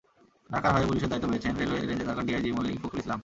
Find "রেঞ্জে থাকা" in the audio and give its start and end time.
1.89-2.21